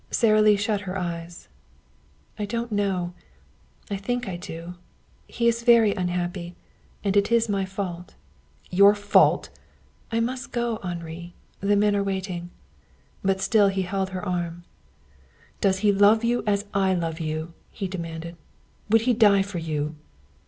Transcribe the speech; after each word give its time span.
Sara 0.09 0.41
Lee 0.41 0.55
shut 0.55 0.81
her 0.81 0.97
eyes. 0.97 1.47
"I 2.39 2.45
don't 2.45 2.71
know. 2.71 3.13
I 3.91 3.97
think 3.97 4.27
I 4.27 4.35
do. 4.35 4.73
He 5.27 5.47
is 5.47 5.61
very 5.61 5.93
unhappy, 5.93 6.55
and 7.03 7.15
it 7.15 7.31
is 7.31 7.47
my 7.47 7.65
fault." 7.65 8.15
"Your 8.71 8.95
fault!" 8.95 9.49
"I 10.11 10.19
must 10.19 10.51
go, 10.51 10.79
Henri. 10.81 11.35
The 11.59 11.75
men 11.75 11.95
are 11.95 12.01
waiting." 12.03 12.49
But 13.23 13.37
he 13.41 13.43
still 13.43 13.67
held 13.67 14.09
her 14.09 14.27
arm. 14.27 14.63
"Does 15.61 15.77
he 15.85 15.91
love 15.91 16.23
you 16.23 16.43
as 16.47 16.65
I 16.73 16.95
love 16.95 17.19
you?" 17.19 17.53
he 17.69 17.87
demanded. 17.87 18.37
"Would 18.89 19.01
he 19.01 19.13
die 19.13 19.43
for 19.43 19.59
you?" 19.59 19.95